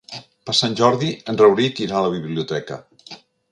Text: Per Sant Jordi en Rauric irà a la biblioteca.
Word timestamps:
Per 0.49 0.55
Sant 0.59 0.77
Jordi 0.79 1.09
en 1.33 1.37
Rauric 1.43 1.83
irà 1.85 1.99
a 1.99 2.03
la 2.07 2.11
biblioteca. 2.17 2.83